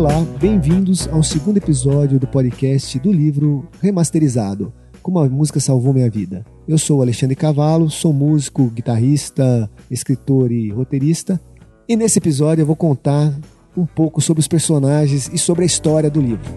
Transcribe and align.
Olá, 0.00 0.18
bem-vindos 0.40 1.06
ao 1.08 1.22
segundo 1.22 1.58
episódio 1.58 2.18
do 2.18 2.26
podcast 2.26 2.98
do 3.00 3.12
livro 3.12 3.68
Remasterizado 3.82 4.72
Como 5.02 5.18
a 5.18 5.28
Música 5.28 5.60
Salvou 5.60 5.92
Minha 5.92 6.08
Vida. 6.08 6.42
Eu 6.66 6.78
sou 6.78 7.02
Alexandre 7.02 7.36
Cavalo, 7.36 7.90
sou 7.90 8.10
músico, 8.10 8.70
guitarrista, 8.70 9.70
escritor 9.90 10.50
e 10.52 10.70
roteirista. 10.70 11.38
E 11.86 11.96
nesse 11.96 12.18
episódio 12.18 12.62
eu 12.62 12.66
vou 12.66 12.76
contar 12.76 13.30
um 13.76 13.84
pouco 13.84 14.22
sobre 14.22 14.40
os 14.40 14.48
personagens 14.48 15.30
e 15.34 15.36
sobre 15.36 15.64
a 15.64 15.66
história 15.66 16.10
do 16.10 16.18
livro. 16.18 16.50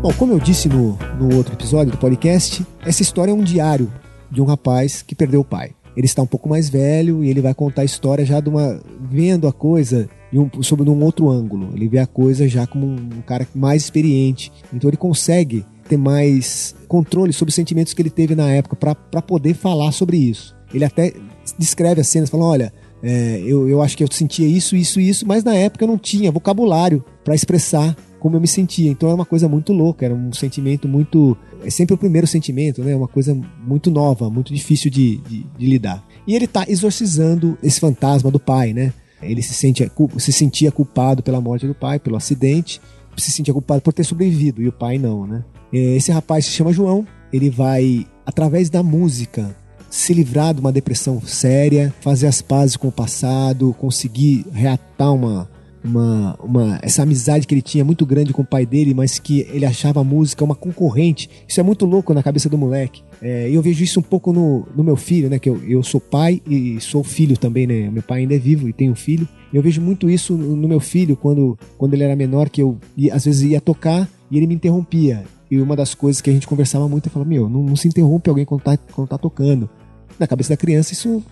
Bom, 0.00 0.12
como 0.14 0.32
eu 0.32 0.40
disse 0.40 0.70
no, 0.70 0.96
no 1.20 1.36
outro 1.36 1.52
episódio 1.52 1.92
do 1.92 1.98
podcast, 1.98 2.66
essa 2.82 3.02
história 3.02 3.30
é 3.30 3.34
um 3.34 3.44
diário 3.44 3.92
de 4.30 4.40
um 4.40 4.44
rapaz 4.44 5.02
que 5.02 5.14
perdeu 5.14 5.40
o 5.40 5.44
pai. 5.44 5.72
Ele 5.96 6.06
está 6.06 6.20
um 6.20 6.26
pouco 6.26 6.48
mais 6.48 6.68
velho 6.68 7.24
e 7.24 7.30
ele 7.30 7.40
vai 7.40 7.54
contar 7.54 7.82
a 7.82 7.86
história 7.86 8.24
já 8.24 8.38
de 8.38 8.50
uma 8.50 8.80
vendo 9.00 9.48
a 9.48 9.52
coisa 9.52 10.08
um, 10.32 10.62
sobre 10.62 10.88
um 10.90 11.02
outro 11.02 11.30
ângulo. 11.30 11.70
Ele 11.74 11.88
vê 11.88 11.98
a 11.98 12.06
coisa 12.06 12.46
já 12.46 12.66
como 12.66 12.86
um 12.86 13.22
cara 13.24 13.48
mais 13.54 13.84
experiente. 13.84 14.52
Então 14.72 14.90
ele 14.90 14.98
consegue 14.98 15.64
ter 15.88 15.96
mais 15.96 16.74
controle 16.86 17.32
sobre 17.32 17.50
os 17.50 17.54
sentimentos 17.54 17.94
que 17.94 18.02
ele 18.02 18.10
teve 18.10 18.34
na 18.34 18.50
época 18.50 18.76
para 18.76 19.22
poder 19.22 19.54
falar 19.54 19.90
sobre 19.92 20.18
isso. 20.18 20.54
Ele 20.74 20.84
até 20.84 21.14
descreve 21.58 22.00
as 22.00 22.08
cenas, 22.08 22.28
falando: 22.28 22.48
olha, 22.48 22.72
é, 23.08 23.40
eu, 23.46 23.68
eu 23.68 23.80
acho 23.80 23.96
que 23.96 24.02
eu 24.02 24.08
sentia 24.10 24.48
isso, 24.48 24.74
isso, 24.74 24.98
isso, 24.98 25.24
mas 25.24 25.44
na 25.44 25.54
época 25.54 25.84
eu 25.84 25.88
não 25.88 25.96
tinha 25.96 26.32
vocabulário 26.32 27.04
para 27.22 27.36
expressar 27.36 27.96
como 28.18 28.34
eu 28.34 28.40
me 28.40 28.48
sentia. 28.48 28.90
Então 28.90 29.08
é 29.08 29.14
uma 29.14 29.24
coisa 29.24 29.48
muito 29.48 29.72
louca, 29.72 30.04
era 30.04 30.12
um 30.12 30.32
sentimento 30.32 30.88
muito. 30.88 31.36
É 31.64 31.70
sempre 31.70 31.94
o 31.94 31.98
primeiro 31.98 32.26
sentimento, 32.26 32.82
né? 32.82 32.96
Uma 32.96 33.06
coisa 33.06 33.32
muito 33.64 33.92
nova, 33.92 34.28
muito 34.28 34.52
difícil 34.52 34.90
de, 34.90 35.18
de, 35.18 35.46
de 35.56 35.66
lidar. 35.66 36.04
E 36.26 36.34
ele 36.34 36.46
está 36.46 36.64
exorcizando 36.66 37.56
esse 37.62 37.78
fantasma 37.78 38.28
do 38.28 38.40
pai, 38.40 38.72
né? 38.72 38.92
Ele 39.22 39.40
se, 39.40 39.54
sente, 39.54 39.88
se 40.18 40.32
sentia 40.32 40.72
culpado 40.72 41.22
pela 41.22 41.40
morte 41.40 41.64
do 41.64 41.76
pai, 41.76 42.00
pelo 42.00 42.16
acidente, 42.16 42.80
se 43.16 43.30
sentia 43.30 43.54
culpado 43.54 43.82
por 43.82 43.92
ter 43.92 44.02
sobrevivido, 44.02 44.60
e 44.60 44.66
o 44.66 44.72
pai 44.72 44.98
não, 44.98 45.28
né? 45.28 45.44
Esse 45.72 46.10
rapaz 46.10 46.44
se 46.44 46.50
chama 46.50 46.72
João, 46.72 47.06
ele 47.32 47.50
vai, 47.50 48.04
através 48.26 48.68
da 48.68 48.82
música, 48.82 49.56
se 49.96 50.12
livrar 50.12 50.52
de 50.52 50.60
uma 50.60 50.70
depressão 50.70 51.20
séria, 51.22 51.92
fazer 52.00 52.26
as 52.26 52.42
pazes 52.42 52.76
com 52.76 52.88
o 52.88 52.92
passado, 52.92 53.74
conseguir 53.78 54.44
reatar 54.52 55.12
uma, 55.12 55.48
uma, 55.82 56.38
uma, 56.42 56.78
essa 56.82 57.02
amizade 57.02 57.46
que 57.46 57.54
ele 57.54 57.62
tinha 57.62 57.82
muito 57.82 58.04
grande 58.04 58.32
com 58.32 58.42
o 58.42 58.46
pai 58.46 58.66
dele, 58.66 58.92
mas 58.92 59.18
que 59.18 59.46
ele 59.50 59.64
achava 59.64 60.00
a 60.00 60.04
música 60.04 60.44
uma 60.44 60.54
concorrente. 60.54 61.30
Isso 61.48 61.58
é 61.60 61.62
muito 61.62 61.86
louco 61.86 62.12
na 62.12 62.22
cabeça 62.22 62.46
do 62.46 62.58
moleque. 62.58 63.02
É, 63.22 63.48
eu 63.50 63.62
vejo 63.62 63.82
isso 63.82 64.00
um 64.00 64.02
pouco 64.02 64.34
no, 64.34 64.66
no 64.76 64.84
meu 64.84 64.96
filho, 64.96 65.30
né? 65.30 65.38
Que 65.38 65.48
eu, 65.48 65.62
eu 65.66 65.82
sou 65.82 66.00
pai 66.00 66.42
e 66.46 66.78
sou 66.78 67.02
filho 67.02 67.36
também, 67.38 67.66
né? 67.66 67.90
Meu 67.90 68.02
pai 68.02 68.20
ainda 68.20 68.34
é 68.34 68.38
vivo 68.38 68.68
e 68.68 68.74
tem 68.74 68.90
um 68.90 68.94
filho. 68.94 69.26
Eu 69.52 69.62
vejo 69.62 69.80
muito 69.80 70.10
isso 70.10 70.34
no, 70.34 70.68
meu 70.68 70.80
filho 70.80 71.16
quando, 71.16 71.58
quando 71.78 71.94
ele 71.94 72.04
era 72.04 72.14
menor, 72.14 72.50
que 72.50 72.60
eu 72.62 72.76
ia, 72.94 73.14
às 73.14 73.24
vezes 73.24 73.50
ia 73.50 73.62
tocar 73.62 74.06
e 74.30 74.36
ele 74.36 74.46
me 74.46 74.54
interrompia. 74.54 75.24
E 75.50 75.58
uma 75.58 75.74
das 75.74 75.94
coisas 75.94 76.20
que 76.20 76.28
a 76.28 76.32
gente 76.32 76.46
conversava 76.46 76.86
muito 76.86 77.06
é 77.06 77.10
falar: 77.10 77.24
Meu, 77.24 77.48
não, 77.48 77.62
não 77.62 77.76
se 77.76 77.88
interrompe 77.88 78.28
alguém 78.28 78.44
quando 78.44 78.60
tá, 78.60 78.76
quando 78.76 79.08
tá 79.08 79.16
tocando. 79.16 79.70
Na 80.18 80.26
cabeça 80.26 80.50
da 80.50 80.56
criança, 80.56 80.92
isso 80.92 81.22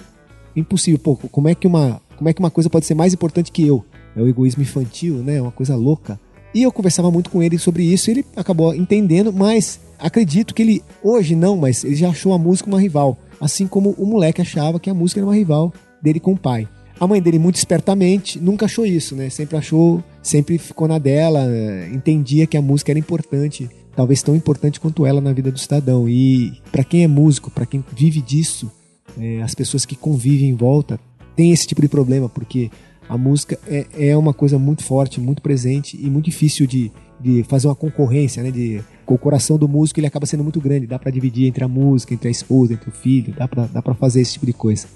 é 0.57 0.61
impossível. 0.61 0.99
Pô, 0.99 1.17
como 1.17 1.49
é 1.49 1.55
que 1.55 1.67
uma, 1.67 2.01
como 2.17 2.29
é 2.29 2.33
que 2.33 2.41
uma 2.41 2.51
coisa 2.51 2.71
pode 2.71 2.87
ser 2.87 2.95
mais 2.95 3.13
importante 3.13 3.53
que 3.53 3.67
eu? 3.67 3.85
é 4.17 4.23
o 4.23 4.29
egoísmo 4.29 4.63
infantil, 4.63 5.17
né? 5.17 5.41
Uma 5.41 5.51
coisa 5.51 5.75
louca. 5.77 6.19
E 6.55 6.63
eu 6.63 6.71
conversava 6.71 7.11
muito 7.11 7.31
com 7.31 7.43
ele 7.43 7.59
sobre 7.59 7.83
isso, 7.83 8.09
e 8.09 8.13
ele 8.13 8.25
acabou 8.37 8.75
entendendo, 8.75 9.33
mas 9.33 9.81
acredito 9.99 10.55
que 10.55 10.63
ele 10.63 10.83
hoje 11.03 11.35
não, 11.35 11.57
mas 11.57 11.83
ele 11.83 11.97
já 11.97 12.11
achou 12.11 12.33
a 12.33 12.39
música 12.39 12.69
uma 12.69 12.81
rival, 12.81 13.19
assim 13.41 13.67
como 13.67 13.91
o 13.99 14.07
moleque 14.07 14.41
achava 14.41 14.79
que 14.79 14.89
a 14.89 14.95
música 14.95 15.21
era 15.21 15.27
uma 15.27 15.35
rival 15.35 15.73
dele 16.01 16.21
com 16.21 16.33
o 16.33 16.39
pai. 16.39 16.69
A 17.01 17.09
mãe 17.09 17.21
dele 17.21 17.41
muito 17.41 17.57
espertamente 17.57 18.39
nunca 18.39 18.67
achou 18.67 18.87
isso, 18.87 19.17
né? 19.17 19.29
Sempre 19.31 19.57
achou, 19.57 20.03
sempre 20.23 20.57
ficou 20.59 20.87
na 20.87 20.97
dela, 20.97 21.45
entendia 21.93 22.47
que 22.47 22.57
a 22.57 22.63
música 22.63 22.93
era 22.93 23.01
importante, 23.01 23.69
talvez 23.95 24.23
tão 24.23 24.35
importante 24.35 24.81
quanto 24.81 25.07
ela 25.07 25.21
na 25.21 25.33
vida 25.33 25.51
do 25.51 25.59
cidadão. 25.59 26.09
E 26.09 26.53
para 26.71 26.85
quem 26.85 27.05
é 27.05 27.09
músico, 27.09 27.51
para 27.51 27.67
quem 27.67 27.85
vive 27.95 28.21
disso, 28.21 28.71
é, 29.19 29.43
as 29.43 29.55
pessoas 29.55 29.85
que 29.85 29.97
convivem 29.97 30.51
em 30.51 30.55
volta 30.55 30.99
têm 31.37 31.53
esse 31.53 31.67
tipo 31.67 31.83
de 31.83 31.89
problema, 31.89 32.29
porque 32.29 32.71
a 33.09 33.19
música 33.19 33.59
é, 33.67 33.87
é 33.99 34.17
uma 34.17 34.33
coisa 34.33 34.59
muito 34.59 34.83
forte, 34.83 35.21
muito 35.21 35.43
presente 35.43 35.99
e 36.01 36.09
muito 36.09 36.27
difícil 36.27 36.67
de, 36.67 36.91
de 37.21 37.43
fazer 37.45 37.69
uma 37.69 37.75
concorrência, 37.75 38.43
né? 38.43 38.51
De, 38.51 38.83
o 39.07 39.19
coração 39.19 39.59
do 39.59 39.69
músico 39.69 40.01
ele 40.01 40.07
acaba 40.07 40.27
sendo 40.27 40.43
muito 40.43 40.61
grande, 40.61 40.87
dá 40.87 40.99
para 40.99 41.11
dividir 41.11 41.47
entre 41.47 41.63
a 41.63 41.69
música, 41.69 42.15
entre 42.15 42.29
a 42.29 42.31
esposa, 42.31 42.73
entre 42.73 42.89
o 42.89 42.93
filho, 42.93 43.35
dá 43.37 43.47
para 43.47 43.67
dá 43.67 43.83
fazer 43.95 44.21
esse 44.21 44.35
tipo 44.35 44.47
de 44.47 44.53
coisa. 44.53 44.87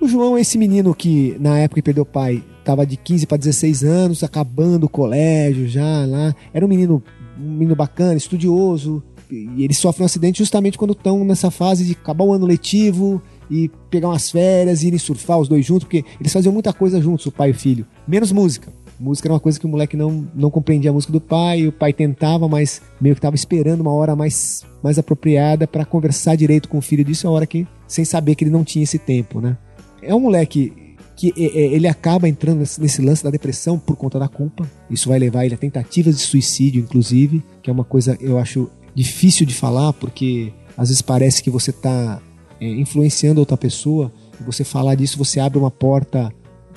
O 0.00 0.06
João 0.06 0.36
é 0.36 0.40
esse 0.40 0.56
menino 0.56 0.94
que 0.94 1.36
na 1.40 1.58
época 1.58 1.80
que 1.80 1.84
perdeu 1.84 2.04
o 2.04 2.06
pai, 2.06 2.42
tava 2.64 2.86
de 2.86 2.96
15 2.96 3.26
para 3.26 3.36
16 3.36 3.82
anos, 3.82 4.22
acabando 4.22 4.84
o 4.84 4.88
colégio 4.88 5.66
já 5.66 6.06
lá. 6.06 6.34
Era 6.54 6.64
um 6.64 6.68
menino, 6.68 7.02
um 7.38 7.52
menino 7.52 7.76
bacana, 7.76 8.16
estudioso, 8.16 9.02
e 9.30 9.62
ele 9.62 9.74
sofre 9.74 10.02
um 10.02 10.06
acidente 10.06 10.38
justamente 10.38 10.78
quando 10.78 10.92
estão 10.92 11.24
nessa 11.24 11.50
fase 11.50 11.84
de 11.84 11.92
acabar 11.92 12.24
o 12.24 12.32
ano 12.32 12.46
letivo 12.46 13.22
e 13.50 13.70
pegar 13.90 14.08
umas 14.08 14.30
férias, 14.30 14.82
irem 14.82 14.98
surfar 14.98 15.38
os 15.38 15.48
dois 15.48 15.64
juntos, 15.64 15.84
porque 15.84 16.04
eles 16.20 16.32
faziam 16.32 16.52
muita 16.52 16.72
coisa 16.72 17.00
juntos, 17.00 17.26
o 17.26 17.32
pai 17.32 17.48
e 17.48 17.52
o 17.52 17.54
filho. 17.54 17.86
Menos 18.06 18.32
música. 18.32 18.72
Música 18.98 19.28
era 19.28 19.34
uma 19.34 19.40
coisa 19.40 19.60
que 19.60 19.66
o 19.66 19.68
moleque 19.68 19.96
não, 19.96 20.26
não 20.34 20.50
compreendia 20.50 20.90
a 20.90 20.92
música 20.92 21.12
do 21.12 21.20
pai, 21.20 21.68
o 21.68 21.72
pai 21.72 21.92
tentava, 21.92 22.48
mas 22.48 22.82
meio 23.00 23.14
que 23.14 23.20
estava 23.20 23.36
esperando 23.36 23.80
uma 23.80 23.92
hora 23.92 24.16
mais, 24.16 24.64
mais 24.82 24.98
apropriada 24.98 25.68
para 25.68 25.84
conversar 25.84 26.36
direito 26.36 26.68
com 26.68 26.78
o 26.78 26.82
filho 26.82 27.04
disso, 27.04 27.28
a 27.28 27.30
hora 27.30 27.46
que, 27.46 27.66
sem 27.86 28.04
saber 28.04 28.34
que 28.34 28.42
ele 28.42 28.50
não 28.50 28.64
tinha 28.64 28.82
esse 28.82 28.98
tempo, 28.98 29.40
né? 29.40 29.56
É 30.02 30.12
um 30.12 30.20
moleque 30.20 30.72
que 31.18 31.34
ele 31.36 31.88
acaba 31.88 32.28
entrando 32.28 32.60
nesse 32.60 33.02
lance 33.02 33.24
da 33.24 33.30
depressão 33.30 33.76
por 33.76 33.96
conta 33.96 34.20
da 34.20 34.28
culpa. 34.28 34.70
Isso 34.88 35.08
vai 35.08 35.18
levar 35.18 35.44
ele 35.44 35.56
a 35.56 35.58
tentativas 35.58 36.16
de 36.16 36.22
suicídio, 36.22 36.80
inclusive, 36.80 37.42
que 37.60 37.68
é 37.68 37.72
uma 37.72 37.82
coisa 37.82 38.16
eu 38.20 38.38
acho 38.38 38.70
difícil 38.94 39.44
de 39.44 39.52
falar, 39.52 39.92
porque 39.94 40.52
às 40.76 40.90
vezes 40.90 41.02
parece 41.02 41.42
que 41.42 41.50
você 41.50 41.70
está 41.70 42.22
é, 42.60 42.68
influenciando 42.68 43.40
outra 43.40 43.56
pessoa, 43.56 44.12
você 44.46 44.62
falar 44.62 44.94
disso, 44.94 45.18
você 45.18 45.40
abre 45.40 45.58
uma 45.58 45.72
porta 45.72 46.32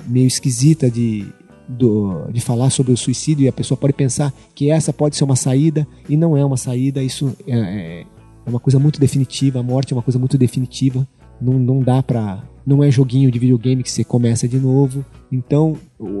meio 0.08 0.26
esquisita 0.26 0.90
de, 0.90 1.24
do, 1.68 2.28
de 2.32 2.40
falar 2.40 2.70
sobre 2.70 2.92
o 2.92 2.96
suicídio 2.96 3.44
e 3.44 3.48
a 3.48 3.52
pessoa 3.52 3.78
pode 3.78 3.92
pensar 3.92 4.34
que 4.56 4.72
essa 4.72 4.92
pode 4.92 5.14
ser 5.14 5.22
uma 5.22 5.36
saída 5.36 5.86
e 6.08 6.16
não 6.16 6.36
é 6.36 6.44
uma 6.44 6.56
saída. 6.56 7.00
Isso 7.00 7.32
é, 7.46 7.56
é, 7.56 8.00
é 8.44 8.50
uma 8.50 8.58
coisa 8.58 8.80
muito 8.80 8.98
definitiva. 8.98 9.60
A 9.60 9.62
morte 9.62 9.92
é 9.92 9.96
uma 9.96 10.02
coisa 10.02 10.18
muito 10.18 10.36
definitiva. 10.36 11.06
Não, 11.40 11.60
não 11.60 11.80
dá 11.80 12.02
pra. 12.02 12.42
Não 12.66 12.82
é 12.82 12.90
joguinho 12.90 13.30
de 13.30 13.38
videogame 13.38 13.82
que 13.82 13.90
você 13.90 14.04
começa 14.04 14.46
de 14.46 14.58
novo. 14.58 15.04
Então 15.30 15.76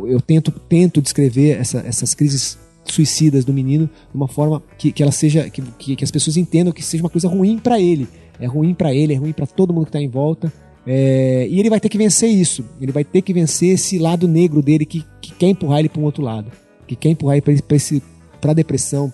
eu 0.06 0.20
tento, 0.20 0.50
tento 0.50 1.00
descrever 1.00 1.58
essa, 1.58 1.78
essas 1.80 2.14
crises 2.14 2.58
suicidas 2.84 3.44
do 3.44 3.52
menino 3.52 3.86
de 3.86 4.16
uma 4.16 4.26
forma 4.26 4.62
que, 4.76 4.90
que 4.90 5.02
ela 5.02 5.12
seja 5.12 5.48
que, 5.48 5.62
que, 5.94 6.02
as 6.02 6.10
pessoas 6.10 6.36
entendam 6.36 6.72
que 6.72 6.82
seja 6.82 7.02
uma 7.02 7.10
coisa 7.10 7.28
ruim 7.28 7.56
para 7.56 7.80
ele 7.80 8.08
é 8.42 8.46
ruim 8.46 8.74
para 8.74 8.92
ele, 8.92 9.14
é 9.14 9.16
ruim 9.16 9.32
para 9.32 9.46
todo 9.46 9.72
mundo 9.72 9.86
que 9.86 9.92
tá 9.92 10.00
em 10.00 10.08
volta. 10.08 10.52
É, 10.84 11.46
e 11.48 11.60
ele 11.60 11.70
vai 11.70 11.78
ter 11.78 11.88
que 11.88 11.96
vencer 11.96 12.28
isso. 12.28 12.64
Ele 12.80 12.90
vai 12.90 13.04
ter 13.04 13.22
que 13.22 13.32
vencer 13.32 13.74
esse 13.74 13.98
lado 13.98 14.26
negro 14.26 14.60
dele 14.60 14.84
que, 14.84 15.04
que 15.20 15.32
quer 15.32 15.48
empurrar 15.48 15.78
ele 15.78 15.88
para 15.88 16.00
um 16.00 16.04
outro 16.04 16.22
lado. 16.22 16.50
Que 16.86 16.96
quer 16.96 17.10
empurrar 17.10 17.36
ele 17.36 17.62
para 17.62 17.76
esse 17.76 18.02
para 18.40 18.52
depressão, 18.52 19.12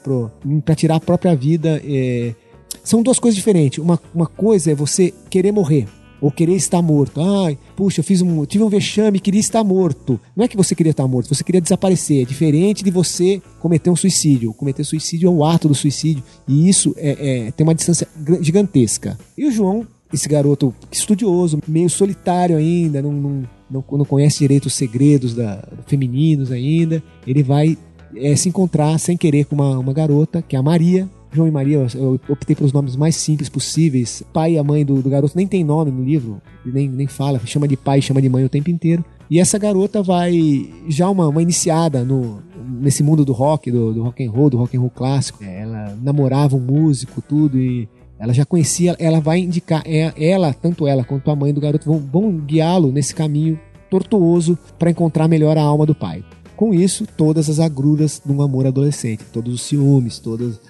para 0.64 0.74
tirar 0.74 0.96
a 0.96 1.00
própria 1.00 1.36
vida. 1.36 1.80
É... 1.84 2.34
São 2.82 3.02
duas 3.02 3.18
coisas 3.18 3.36
diferentes. 3.36 3.78
Uma, 3.78 4.00
uma 4.14 4.26
coisa 4.26 4.72
é 4.72 4.74
você 4.74 5.12
querer 5.28 5.52
morrer 5.52 5.86
ou 6.20 6.30
querer 6.30 6.54
estar 6.54 6.82
morto. 6.82 7.20
Ai, 7.20 7.58
puxa, 7.76 8.00
eu 8.00 8.04
fiz 8.04 8.22
um, 8.22 8.44
tive 8.44 8.64
um 8.64 8.68
vexame, 8.68 9.20
queria 9.20 9.40
estar 9.40 9.62
morto. 9.62 10.20
Não 10.36 10.44
é 10.44 10.48
que 10.48 10.56
você 10.56 10.74
queria 10.74 10.90
estar 10.90 11.06
morto, 11.06 11.34
você 11.34 11.44
queria 11.44 11.60
desaparecer. 11.60 12.22
É 12.22 12.24
diferente 12.24 12.84
de 12.84 12.90
você 12.90 13.40
cometer 13.60 13.90
um 13.90 13.96
suicídio. 13.96 14.52
Cometer 14.54 14.84
suicídio 14.84 15.28
é 15.28 15.30
o 15.30 15.44
ato 15.44 15.68
do 15.68 15.74
suicídio 15.74 16.22
e 16.46 16.68
isso 16.68 16.94
é, 16.96 17.46
é 17.46 17.50
tem 17.50 17.64
uma 17.66 17.74
distância 17.74 18.08
gigantesca. 18.40 19.18
E 19.36 19.46
o 19.46 19.52
João, 19.52 19.86
esse 20.12 20.28
garoto 20.28 20.74
estudioso, 20.90 21.60
meio 21.66 21.90
solitário 21.90 22.56
ainda, 22.56 23.02
não, 23.02 23.12
não, 23.12 23.48
não, 23.70 23.84
não 23.90 24.04
conhece 24.04 24.38
direito 24.38 24.66
os 24.66 24.74
segredos 24.74 25.34
da, 25.34 25.66
femininos 25.86 26.50
ainda, 26.50 27.02
ele 27.26 27.42
vai 27.42 27.76
é, 28.16 28.34
se 28.34 28.48
encontrar 28.48 28.98
sem 28.98 29.16
querer 29.16 29.44
com 29.44 29.54
uma, 29.54 29.78
uma 29.78 29.92
garota, 29.92 30.42
que 30.42 30.56
é 30.56 30.58
a 30.58 30.62
Maria, 30.62 31.08
João 31.32 31.48
e 31.48 31.50
Maria, 31.50 31.86
eu 31.94 32.20
optei 32.28 32.56
pelos 32.56 32.72
nomes 32.72 32.96
mais 32.96 33.16
simples 33.16 33.48
possíveis. 33.48 34.22
Pai 34.32 34.52
e 34.52 34.58
a 34.58 34.64
mãe 34.64 34.84
do, 34.84 35.02
do 35.02 35.10
garoto 35.10 35.36
nem 35.36 35.46
tem 35.46 35.62
nome 35.62 35.90
no 35.90 36.02
livro, 36.02 36.40
nem, 36.64 36.88
nem 36.88 37.06
fala, 37.06 37.40
chama 37.44 37.68
de 37.68 37.76
pai, 37.76 38.00
chama 38.00 38.22
de 38.22 38.28
mãe 38.28 38.44
o 38.44 38.48
tempo 38.48 38.70
inteiro. 38.70 39.04
E 39.30 39.38
essa 39.38 39.58
garota 39.58 40.02
vai 40.02 40.70
já 40.88 41.08
uma, 41.08 41.28
uma 41.28 41.42
iniciada 41.42 42.02
no, 42.02 42.42
nesse 42.80 43.02
mundo 43.02 43.24
do 43.24 43.32
rock, 43.32 43.70
do, 43.70 43.92
do 43.92 44.02
rock 44.02 44.24
and 44.24 44.30
roll, 44.30 44.50
do 44.50 44.56
rock 44.56 44.76
and 44.76 44.80
roll 44.80 44.90
clássico. 44.90 45.44
Ela 45.44 45.96
namorava 46.02 46.56
um 46.56 46.60
músico, 46.60 47.20
tudo 47.20 47.58
e 47.58 47.88
ela 48.18 48.32
já 48.32 48.44
conhecia, 48.44 48.96
ela 48.98 49.20
vai 49.20 49.38
indicar, 49.38 49.82
é, 49.86 50.12
ela, 50.16 50.52
tanto 50.52 50.88
ela 50.88 51.04
quanto 51.04 51.30
a 51.30 51.36
mãe 51.36 51.54
do 51.54 51.60
garoto 51.60 51.86
vão, 51.86 51.98
vão 51.98 52.32
guiá-lo 52.38 52.90
nesse 52.90 53.14
caminho 53.14 53.60
tortuoso 53.90 54.58
para 54.78 54.90
encontrar 54.90 55.28
melhor 55.28 55.56
a 55.56 55.62
alma 55.62 55.86
do 55.86 55.94
pai. 55.94 56.24
Com 56.58 56.74
isso, 56.74 57.06
todas 57.06 57.48
as 57.48 57.60
agruras 57.60 58.20
de 58.24 58.32
um 58.32 58.42
amor 58.42 58.66
adolescente, 58.66 59.22
todos 59.32 59.54
os 59.54 59.62
ciúmes, 59.62 60.18
todas 60.18 60.60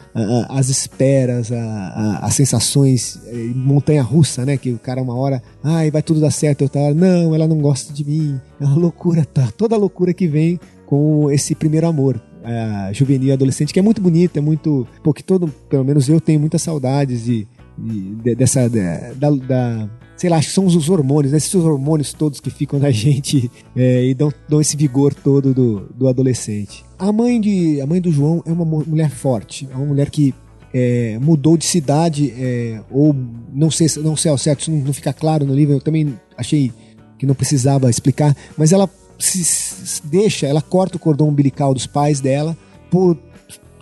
as 0.50 0.68
esperas, 0.68 1.50
as 1.50 2.34
sensações, 2.34 3.18
eh, 3.26 3.52
montanha-russa, 3.54 4.44
né? 4.44 4.58
Que 4.58 4.70
o 4.70 4.78
cara 4.78 5.00
uma 5.00 5.14
hora, 5.14 5.42
ai, 5.64 5.90
vai 5.90 6.02
tudo 6.02 6.20
dar 6.20 6.30
certo, 6.30 6.60
outra 6.60 6.82
hora, 6.82 6.94
não, 6.94 7.34
ela 7.34 7.48
não 7.48 7.58
gosta 7.58 7.90
de 7.90 8.04
mim. 8.04 8.38
É 8.60 8.66
uma 8.66 8.76
loucura, 8.76 9.24
tá? 9.24 9.50
Toda 9.56 9.76
a 9.76 9.78
loucura 9.78 10.12
que 10.12 10.28
vem 10.28 10.60
com 10.84 11.30
esse 11.30 11.54
primeiro 11.54 11.86
amor. 11.86 12.20
Uh, 12.38 12.92
juvenil 12.92 13.32
adolescente, 13.32 13.72
que 13.72 13.78
é 13.78 13.82
muito 13.82 14.02
bonito, 14.02 14.36
é 14.36 14.42
muito. 14.42 14.86
Porque 15.02 15.22
todo, 15.22 15.48
pelo 15.70 15.84
menos 15.86 16.06
eu 16.06 16.20
tenho 16.20 16.38
muitas 16.38 16.60
saudades 16.60 17.24
de, 17.24 17.48
de, 17.78 18.14
de 18.16 18.34
dessa. 18.34 18.68
De, 18.68 19.14
da, 19.14 19.30
da 19.30 19.88
sei 20.18 20.28
lá, 20.28 20.42
são 20.42 20.66
os 20.66 20.88
hormônios, 20.90 21.32
né? 21.32 21.38
esses 21.38 21.54
hormônios 21.54 22.12
todos 22.12 22.40
que 22.40 22.50
ficam 22.50 22.78
na 22.78 22.90
gente 22.92 23.50
é, 23.74 24.04
e 24.04 24.12
dão, 24.12 24.32
dão 24.48 24.60
esse 24.60 24.76
vigor 24.76 25.14
todo 25.14 25.54
do, 25.54 25.88
do 25.94 26.08
adolescente. 26.08 26.84
A 26.98 27.12
mãe, 27.12 27.40
de, 27.40 27.80
a 27.80 27.86
mãe 27.86 28.00
do 28.00 28.10
João 28.10 28.42
é 28.44 28.52
uma 28.52 28.64
mulher 28.64 29.10
forte, 29.10 29.68
é 29.70 29.76
uma 29.76 29.86
mulher 29.86 30.10
que 30.10 30.34
é, 30.74 31.18
mudou 31.20 31.56
de 31.56 31.64
cidade, 31.64 32.34
é, 32.36 32.80
ou 32.90 33.14
não 33.52 33.70
sei, 33.70 33.86
não 34.02 34.16
sei 34.16 34.30
ao 34.30 34.36
certo, 34.36 34.62
isso 34.62 34.70
não, 34.72 34.78
não, 34.78 34.92
fica 34.92 35.12
claro 35.12 35.46
no 35.46 35.54
livro, 35.54 35.74
eu 35.74 35.80
também 35.80 36.18
achei 36.36 36.72
que 37.16 37.24
não 37.24 37.34
precisava 37.34 37.88
explicar, 37.88 38.36
mas 38.56 38.72
ela 38.72 38.90
se, 39.18 39.42
se 39.44 40.06
deixa, 40.06 40.46
ela 40.46 40.60
corta 40.60 40.96
o 40.96 41.00
cordão 41.00 41.28
umbilical 41.28 41.72
dos 41.72 41.86
pais 41.86 42.20
dela 42.20 42.56
por 42.90 43.16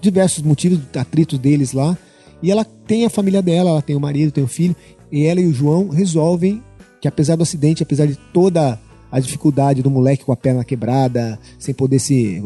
diversos 0.01 0.43
motivos, 0.43 0.81
atritos 0.95 1.39
deles 1.39 1.73
lá, 1.73 1.97
e 2.43 2.51
ela 2.51 2.65
tem 2.65 3.07
a 3.07 3.11
família 3.11 3.41
dela, 3.41 3.71
ela 3.71 3.83
tem 3.83 3.97
o 3.97 4.01
marido, 4.01 4.31
tem 4.31 4.45
o 4.45 4.49
filho, 4.49 4.77
e 5.11 5.25
ela 5.25 5.41
e 5.41 5.47
o 5.47 5.53
João 5.53 5.89
resolvem 5.89 6.63
que 7.01 7.09
apesar 7.09 7.37
do 7.37 7.43
acidente, 7.43 7.83
apesar 7.83 8.07
de 8.07 8.17
toda 8.33 8.79
a 9.11 9.21
dificuldade 9.21 9.83
do 9.83 9.91
moleque 9.91 10.25
com 10.25 10.33
a 10.33 10.37
perna 10.37 10.65
quebrada, 10.65 11.39
sem 11.59 11.75
poder 11.75 11.99
se 11.99 12.43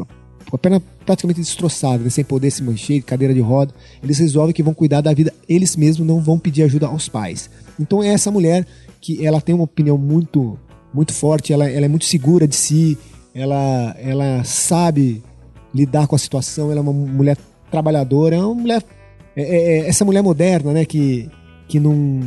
com 0.49 0.57
a 0.57 0.59
perna 0.59 0.83
praticamente 1.07 1.41
destroçada, 1.41 2.03
né? 2.03 2.11
sem 2.11 2.25
poder 2.25 2.51
se 2.51 2.63
mexer, 2.63 3.01
cadeira 3.03 3.33
de 3.33 3.41
roda, 3.41 3.73
eles 4.03 4.19
resolvem 4.19 4.53
que 4.53 4.63
vão 4.63 4.75
cuidar 4.75 5.01
da 5.01 5.13
vida 5.15 5.33
eles 5.49 5.77
mesmos, 5.77 6.07
não 6.07 6.21
vão 6.21 6.39
pedir 6.39 6.63
ajuda 6.65 6.87
aos 6.87 7.09
pais. 7.09 7.49
Então 7.79 8.03
é 8.03 8.09
essa 8.09 8.31
mulher 8.31 8.67
que 9.01 9.25
ela 9.25 9.41
tem 9.41 9.55
uma 9.55 9.65
opinião 9.65 9.97
muito 9.97 10.59
muito 10.93 11.15
forte, 11.15 11.53
ela, 11.53 11.71
ela 11.71 11.87
é 11.87 11.89
muito 11.89 12.05
segura 12.05 12.49
de 12.49 12.57
si, 12.57 12.99
ela, 13.33 13.95
ela 13.97 14.43
sabe 14.43 15.23
lidar 15.73 16.09
com 16.09 16.17
a 16.17 16.19
situação, 16.19 16.71
ela 16.71 16.81
é 16.81 16.83
uma 16.83 16.93
mulher 16.93 17.39
trabalhadora, 17.71 18.35
é 18.35 18.41
uma 18.41 18.55
mulher 18.55 18.83
é, 19.37 19.43
é, 19.43 19.79
é 19.79 19.89
essa 19.89 20.05
mulher 20.05 20.23
moderna, 20.23 20.73
né, 20.73 20.85
que, 20.85 21.31
que 21.69 21.79
não 21.79 22.21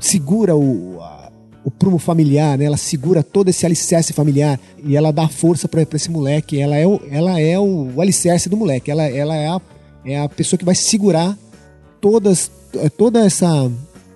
segura 0.00 0.56
o, 0.56 1.00
a, 1.00 1.30
o 1.64 1.70
prumo 1.70 1.98
familiar, 1.98 2.56
né? 2.56 2.64
Ela 2.64 2.76
segura 2.76 3.22
todo 3.22 3.48
esse 3.48 3.66
alicerce 3.66 4.12
familiar 4.12 4.58
e 4.82 4.96
ela 4.96 5.12
dá 5.12 5.28
força 5.28 5.68
para 5.68 5.82
esse 5.94 6.10
moleque. 6.10 6.60
Ela 6.60 6.76
é 6.76 6.86
o, 6.86 7.00
ela 7.10 7.40
é 7.40 7.58
o, 7.58 7.92
o 7.94 8.00
alicerce 8.00 8.48
do 8.48 8.56
moleque. 8.56 8.90
Ela, 8.90 9.04
ela 9.04 9.36
é, 9.36 9.48
a, 9.48 9.60
é 10.04 10.18
a 10.20 10.28
pessoa 10.28 10.58
que 10.58 10.64
vai 10.64 10.74
segurar 10.74 11.36
todas, 12.00 12.50
toda 12.96 13.24
essa, 13.24 13.70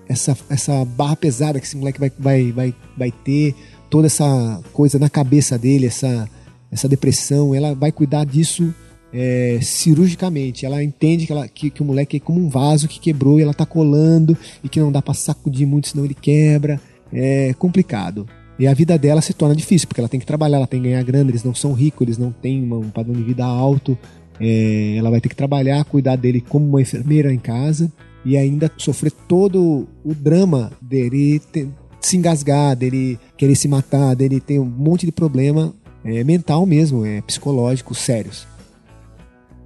essa, 0.07 0.37
essa 0.49 0.85
barra 0.85 1.15
pesada 1.15 1.59
que 1.59 1.65
esse 1.65 1.77
moleque 1.77 1.99
vai, 1.99 2.11
vai, 2.17 2.51
vai, 2.51 2.75
vai 2.97 3.11
ter, 3.11 3.55
toda 3.89 4.07
essa 4.07 4.61
coisa 4.73 4.97
na 4.97 5.09
cabeça 5.09 5.57
dele, 5.57 5.87
essa, 5.87 6.27
essa 6.71 6.87
depressão. 6.87 7.53
Ela 7.53 7.75
vai 7.75 7.91
cuidar 7.91 8.25
disso 8.25 8.73
é, 9.13 9.59
cirurgicamente. 9.61 10.65
Ela 10.65 10.83
entende 10.83 11.27
que, 11.27 11.31
ela, 11.31 11.47
que, 11.47 11.69
que, 11.69 11.81
o 11.81 11.85
moleque 11.85 12.17
é 12.17 12.19
como 12.19 12.39
um 12.39 12.49
vaso 12.49 12.87
que 12.87 12.99
quebrou 12.99 13.39
e 13.39 13.43
ela 13.43 13.53
tá 13.53 13.65
colando 13.65 14.35
e 14.63 14.69
que 14.69 14.79
não 14.79 14.91
dá 14.91 15.01
para 15.01 15.13
sacudir 15.13 15.67
muito, 15.67 15.89
senão 15.89 16.03
ele 16.03 16.15
quebra. 16.15 16.81
É 17.11 17.53
complicado. 17.53 18.27
E 18.57 18.65
a 18.67 18.73
vida 18.73 18.97
dela 18.97 19.21
se 19.21 19.33
torna 19.33 19.55
difícil, 19.55 19.87
porque 19.87 20.01
ela 20.01 20.09
tem 20.09 20.19
que 20.19 20.25
trabalhar, 20.25 20.57
ela 20.57 20.67
tem 20.67 20.81
que 20.81 20.87
ganhar 20.87 21.03
grana, 21.03 21.29
eles 21.29 21.43
não 21.43 21.53
são 21.53 21.73
ricos, 21.73 22.01
eles 22.01 22.17
não 22.17 22.31
têm 22.31 22.71
um 22.71 22.89
padrão 22.89 23.13
de 23.13 23.23
vida 23.23 23.45
alto. 23.45 23.97
É, 24.39 24.95
ela 24.97 25.11
vai 25.11 25.21
ter 25.21 25.29
que 25.29 25.35
trabalhar, 25.35 25.85
cuidar 25.85 26.15
dele 26.15 26.41
como 26.41 26.65
uma 26.67 26.81
enfermeira 26.81 27.31
em 27.31 27.37
casa 27.37 27.91
e 28.25 28.37
ainda 28.37 28.71
sofrer 28.77 29.11
todo 29.11 29.87
o 30.03 30.13
drama 30.13 30.71
dele 30.81 31.39
ter, 31.51 31.67
se 31.99 32.17
engasgar, 32.17 32.75
dele 32.75 33.19
querer 33.37 33.55
se 33.55 33.67
matar, 33.67 34.15
dele 34.15 34.39
ter 34.39 34.59
um 34.59 34.65
monte 34.65 35.05
de 35.05 35.11
problema 35.11 35.73
é, 36.03 36.23
mental 36.23 36.65
mesmo, 36.65 37.05
é, 37.05 37.21
psicológico, 37.21 37.93
sérios. 37.93 38.47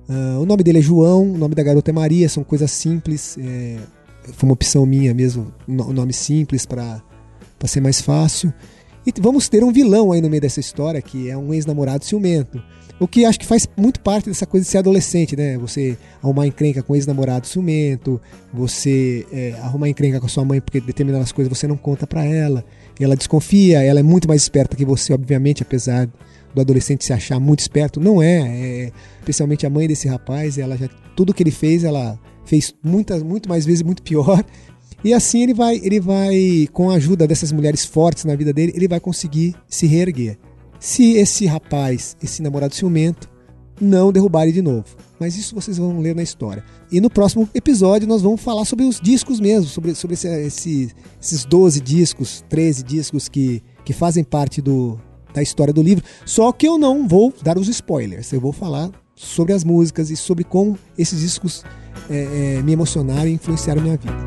Uh, 0.10 0.42
o 0.42 0.46
nome 0.46 0.64
dele 0.64 0.80
é 0.80 0.82
João, 0.82 1.34
o 1.34 1.38
nome 1.38 1.54
da 1.54 1.64
garota 1.64 1.92
é 1.92 1.94
Maria, 1.94 2.30
são 2.30 2.44
coisas 2.44 2.72
simples. 2.72 3.38
É, 3.40 3.78
foi 4.34 4.48
uma 4.48 4.54
opção 4.54 4.86
minha 4.86 5.14
mesmo, 5.14 5.54
um 5.68 5.94
nome 5.94 6.14
simples 6.14 6.66
para 6.66 7.02
ser 7.66 7.82
mais 7.82 8.02
fácil. 8.02 8.54
E 9.08 9.22
vamos 9.22 9.48
ter 9.48 9.64
um 9.64 9.72
vilão 9.72 10.12
aí 10.12 10.20
no 10.20 10.30
meio 10.30 10.42
dessa 10.42 10.60
história, 10.60 11.02
que 11.02 11.30
é 11.30 11.38
um 11.38 11.54
ex-namorado 11.54 12.04
ciumento. 12.04 12.62
O 13.00 13.08
que 13.08 13.24
acho 13.24 13.40
que 13.40 13.46
faz 13.46 13.66
muito 13.78 14.02
parte 14.02 14.28
dessa 14.28 14.46
coisa 14.46 14.66
de 14.66 14.70
ser 14.70 14.80
adolescente, 14.80 15.34
né? 15.34 15.58
Você 15.60 15.98
arrumar 16.22 16.46
encrenca 16.46 16.84
com 16.84 16.94
ex-namorado 16.94 17.48
ciumento, 17.48 18.20
você 18.54 19.26
é, 19.32 19.54
arrumar 19.62 19.88
encrenca 19.88 20.20
com 20.20 20.26
a 20.26 20.30
sua 20.30 20.44
mãe 20.44 20.60
porque 20.60 20.82
determinadas 20.82 21.32
coisas 21.32 21.58
você 21.58 21.66
não 21.68 21.78
conta 21.78 22.06
para 22.06 22.26
ela, 22.26 22.66
e 23.00 23.04
ela 23.06 23.16
desconfia, 23.16 23.82
ela 23.82 24.02
é 24.02 24.04
muito 24.04 24.28
mais 24.28 24.42
esperta 24.42 24.76
que 24.76 24.84
você, 24.84 25.14
obviamente, 25.14 25.64
apesar 25.64 26.10
do 26.54 26.60
adolescente 26.60 27.06
se 27.06 27.14
achar 27.14 27.40
muito 27.40 27.62
esperto. 27.62 28.02
Não 28.02 28.22
é, 28.22 28.42
é 28.42 28.92
especialmente 29.20 29.66
a 29.66 29.70
mãe 29.70 29.88
desse 29.88 30.10
rapaz, 30.10 30.58
ela 30.58 30.76
já 30.76 30.90
tudo 31.16 31.34
que 31.34 31.44
ele 31.44 31.52
fez, 31.52 31.86
ela 31.86 32.20
fez 32.44 32.76
muitas, 32.84 33.24
muito 33.24 33.48
mais 33.48 33.66
vezes 33.66 33.84
muito 33.84 34.04
pior. 34.04 34.44
E 35.08 35.14
assim 35.14 35.42
ele 35.42 35.54
vai, 35.54 35.80
ele 35.82 36.02
vai 36.02 36.68
com 36.74 36.90
a 36.90 36.96
ajuda 36.96 37.26
dessas 37.26 37.54
mulheres 37.54 37.86
fortes 37.86 38.26
na 38.26 38.36
vida 38.36 38.52
dele, 38.52 38.74
ele 38.76 38.90
vai 38.90 39.00
conseguir 39.00 39.56
se 39.66 39.88
reerguer. 39.88 40.38
Se 40.82 41.14
esse 41.14 41.46
rapaz, 41.46 42.18
esse 42.22 42.42
namorado 42.42 42.76
ciumento, 42.76 43.30
não 43.80 44.12
derrubar 44.12 44.44
ele 44.44 44.52
de 44.52 44.62
novo. 44.62 44.84
Mas 45.18 45.38
isso 45.38 45.56
vocês 45.56 45.78
vão 45.78 46.02
ler 46.02 46.14
na 46.14 46.22
história. 46.22 46.62
E 46.92 47.00
no 47.00 47.10
próximo 47.10 47.48
episódio 47.56 48.06
nós 48.06 48.22
vamos 48.22 48.42
falar 48.42 48.66
sobre 48.66 48.84
os 48.84 49.00
discos 49.00 49.40
mesmo, 49.40 49.70
sobre, 49.70 49.96
sobre 49.96 50.16
esse, 50.16 50.28
esse, 50.28 50.92
esses 51.22 51.46
12 51.46 51.80
discos, 51.80 52.44
13 52.50 52.84
discos 52.84 53.30
que, 53.30 53.64
que 53.86 53.94
fazem 53.94 54.26
parte 54.26 54.62
do, 54.62 55.00
da 55.34 55.42
história 55.42 55.74
do 55.74 55.82
livro. 55.82 56.04
Só 56.26 56.52
que 56.52 56.68
eu 56.68 56.78
não 56.78 57.08
vou 57.08 57.34
dar 57.42 57.58
os 57.58 57.70
spoilers. 57.70 58.34
Eu 58.34 58.42
vou 58.42 58.52
falar 58.52 58.92
sobre 59.16 59.54
as 59.54 59.64
músicas 59.64 60.10
e 60.10 60.18
sobre 60.18 60.44
como 60.44 60.78
esses 60.98 61.22
discos 61.22 61.64
é, 62.10 62.58
é, 62.58 62.62
me 62.62 62.74
emocionaram 62.74 63.30
e 63.30 63.32
influenciaram 63.32 63.82
minha 63.82 63.96
vida. 63.96 64.27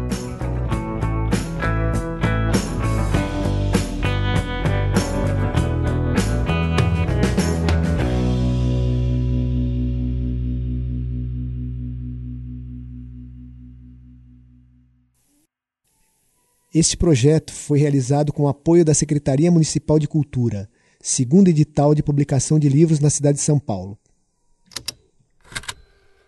Este 16.73 16.97
projeto 16.97 17.53
foi 17.53 17.81
realizado 17.81 18.33
com 18.33 18.45
o 18.45 18.49
apoio 18.49 18.85
da 18.85 18.95
Secretaria 18.95 19.51
Municipal 19.51 19.99
de 19.99 20.07
Cultura, 20.07 20.71
segundo 21.01 21.49
edital 21.49 21.97
de 21.97 22.03
publicação 22.03 22.61
de 22.61 22.69
livros 22.69 23.01
na 23.01 23.11
cidade 23.11 23.39
de 23.39 23.45
São 23.45 23.59
Paulo. 23.59 23.99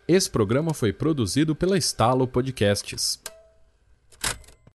Esse 0.08 0.28
programa 0.28 0.74
foi 0.74 0.92
produzido 0.92 1.54
pela 1.54 1.78
Estalo 1.78 2.26
Podcasts. 2.26 3.20